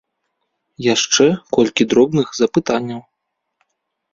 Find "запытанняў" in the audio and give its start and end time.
2.41-3.01